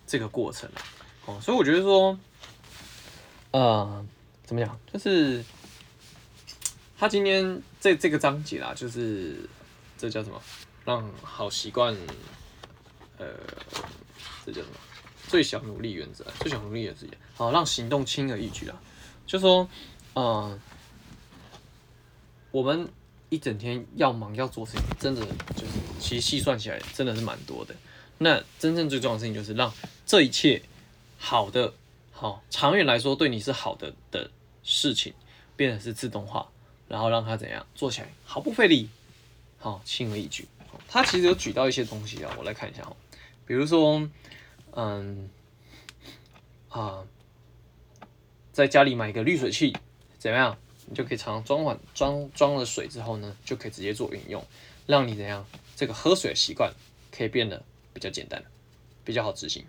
[0.07, 0.69] 这个过程。
[1.25, 2.17] 哦，所以我觉得说，
[3.51, 4.05] 呃，
[4.45, 4.79] 怎么讲？
[4.91, 5.43] 就是
[6.97, 9.35] 他今天这这个章节啦，就是
[9.97, 10.41] 这叫什么？
[10.85, 11.93] 让好习惯，
[13.17, 13.25] 呃，
[14.45, 14.75] 这叫什么？
[15.27, 18.81] 最小努力原则，最小努力原则好，让行动轻而易举啦。
[19.27, 19.67] 就说，
[20.13, 20.59] 嗯、呃，
[22.51, 22.87] 我们
[23.27, 25.19] 一整天要忙要做事情，真的
[25.53, 27.75] 就是其实细算起来真的是蛮多的。
[28.17, 29.69] 那真正最重要的事情就是让
[30.05, 30.61] 这一切
[31.17, 31.73] 好的、
[32.13, 34.31] 好长远来说对你是好的的
[34.63, 35.13] 事情，
[35.57, 36.49] 变成是自动化，
[36.87, 38.89] 然后让它怎样做起来毫不费力，
[39.59, 40.47] 好轻而易举。
[40.87, 42.95] 他其实有举到一些东西啊，我来看一下哦，
[43.45, 44.09] 比如说，
[44.71, 45.29] 嗯，
[46.69, 47.03] 啊。
[48.51, 49.75] 在家里买一个滤水器，
[50.19, 50.55] 怎么样？
[50.85, 54.45] 你就可以常常装满装装了水之后呢，就可以直接做运用，
[54.85, 55.43] 让你怎样
[55.75, 56.71] 这个喝水的习惯
[57.11, 57.63] 可以变得
[57.95, 58.43] 比较简单，
[59.03, 59.65] 比较好执行。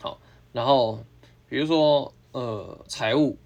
[0.00, 0.18] 好，
[0.52, 1.04] 然后
[1.48, 3.38] 比如说呃财务，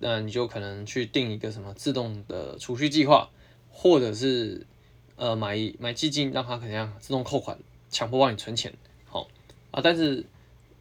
[0.00, 3.30] 那你就可能去定一个什么自动的储蓄计划，
[3.70, 4.66] 或者是
[5.14, 7.56] 呃买买基金，让它怎样自动扣款，
[7.88, 8.74] 强迫帮你存钱。
[9.04, 9.28] 好
[9.70, 10.24] 啊，但是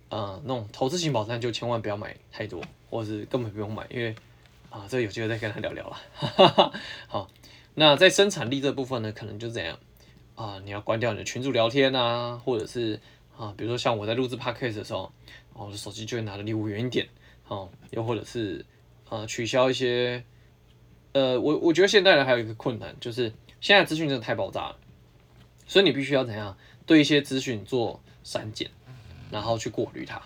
[0.10, 2.60] 呃那种投资型保单就千万不要买太多。
[2.92, 4.16] 或者是根本不用买，因为
[4.72, 6.74] 啊，这有机会再跟他聊聊了。
[7.08, 7.30] 好，
[7.76, 9.78] 那在生产力这部分呢，可能就这样
[10.34, 13.00] 啊，你要关掉你的群主聊天啊，或者是
[13.38, 15.12] 啊，比如说像我在录制 podcast 的时候，
[15.54, 17.08] 我的手机就会拿得离我远一点。
[17.48, 18.66] 哦，又或者是
[19.10, 20.24] 啊，取消一些，
[21.12, 24.78] 呃，我我觉得现代人还有一个困难，就是现在资讯真的太爆炸了，
[25.68, 28.70] 所以你必须要怎样对一些资讯做删减，
[29.30, 30.22] 然后去过滤它，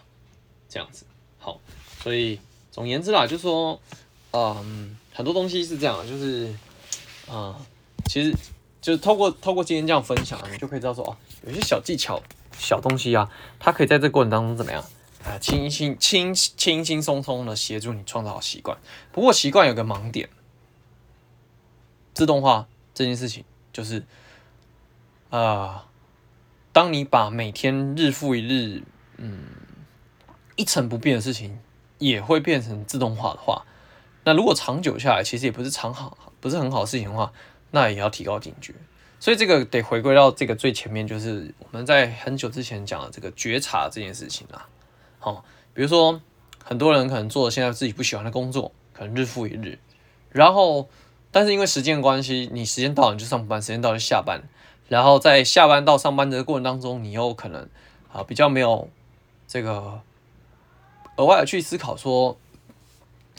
[0.69, 1.05] 这样子。
[1.39, 1.59] 好，
[2.01, 2.39] 所以。
[2.73, 3.79] 总言之啦，就说，
[4.31, 6.47] 嗯，很多东西是这样，就是，
[7.27, 7.55] 啊、嗯，
[8.07, 8.33] 其实
[8.81, 11.15] 就是透过透过今天这样分享，你就可以知道说，哦，
[11.45, 12.19] 有些小技巧、
[12.57, 13.29] 小东西啊，
[13.59, 14.83] 它可以在这个过程当中怎么样，
[15.23, 18.77] 啊，轻轻轻轻轻松松的协助你创造好习惯。
[19.11, 20.29] 不过习惯有个盲点，
[22.13, 24.05] 自动化这件事情就是，
[25.29, 25.87] 啊，
[26.71, 28.83] 当你把每天日复一日，
[29.17, 29.45] 嗯，
[30.55, 31.59] 一成不变的事情。
[31.99, 33.65] 也会变成自动化的话，
[34.25, 37.31] 那如果长久下来，其实也不是长好，不是很好的事情的话，
[37.71, 38.73] 那也要提高警觉。
[39.21, 44.67] 所以这个得回归到这个最前面，就是我们在很久之前讲的这个觉察这件事情啦。
[45.23, 46.19] 好，比如说
[46.61, 49.79] 很多人可能做现在自己不喜欢的工作，可能日复一日，
[50.29, 50.89] 然后
[51.31, 54.41] 但是因为时间关系，你时间到了你就上班，时间到了就下班，
[54.89, 57.69] 然后在下班到上班的过程当中，你又可能
[58.11, 58.89] 啊比较没有
[59.47, 60.01] 这个
[61.15, 62.37] 额外的去思考说，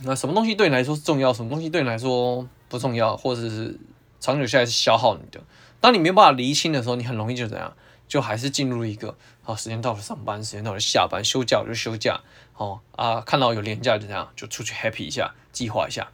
[0.05, 3.79] 那什么东西对你来说是重要，什么东西对你来说不重要，或者是
[4.21, 5.39] 长久下来是消耗你的。
[5.83, 7.77] 当你没有办法厘清的时候，你很容易就怎样，
[8.09, 9.15] 就还是进入一个
[9.45, 12.21] 好，时间到了上班，时间到了下班，休假就休假，
[12.57, 16.11] 哦啊，看到有连假就这样，就出去 happy 一下，计划一下，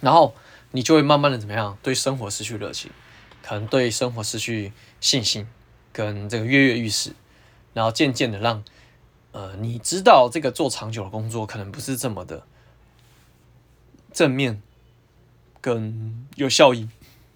[0.00, 0.34] 然后
[0.70, 2.90] 你就会慢慢的怎么样，对生活失去热情，
[3.42, 5.48] 可能对生活失去信心，
[5.92, 7.14] 跟这个跃跃欲试，
[7.72, 8.62] 然后渐渐的让
[9.32, 12.46] 呃，你知道这个做长久的工作可能不是这么的
[14.12, 14.62] 正面
[15.60, 16.88] 跟有效益。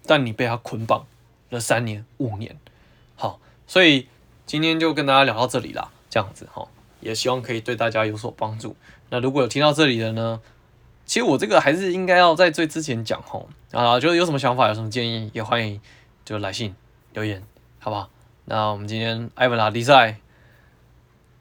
[0.09, 1.05] 但你被他捆绑
[1.49, 2.57] 了三年五年，
[3.17, 4.07] 好，所以
[4.47, 6.65] 今天就跟大家聊到这里啦，这样子哈，
[7.01, 8.75] 也希望可以对大家有所帮助。
[9.09, 10.39] 那如果有听到这里的呢，
[11.05, 15.79] 其实我这个还是应该要在最之前讲吼啊，就是有什么想法有什么建议，也欢迎
[16.23, 16.73] 就来信
[17.13, 17.43] 留言，
[17.79, 18.09] 好不好？
[18.45, 20.17] 那我们今天艾文拉迪赛，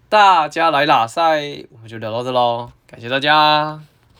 [0.08, 3.80] 大家来拉赛，我们就聊到这喽，感谢大家。